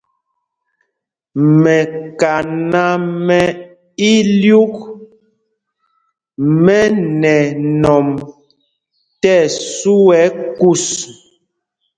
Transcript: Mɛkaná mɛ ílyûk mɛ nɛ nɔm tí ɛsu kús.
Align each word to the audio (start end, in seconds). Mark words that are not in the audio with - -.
Mɛkaná 1.61 2.83
mɛ 3.25 3.39
ílyûk 4.13 4.75
mɛ 6.63 6.79
nɛ 7.21 7.35
nɔm 7.81 8.07
tí 9.21 9.31
ɛsu 9.41 9.95
kús. 10.59 10.85